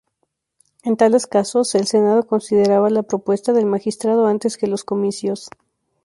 En 0.83 0.97
tales 0.97 1.27
casos, 1.27 1.75
el 1.75 1.85
Senado 1.85 2.25
consideraba 2.25 2.89
la 2.89 3.03
propuesta 3.03 3.53
del 3.53 3.67
Magistrado 3.67 4.25
antes 4.25 4.57
que 4.57 4.65
los 4.65 4.83
Comicios. 4.83 5.51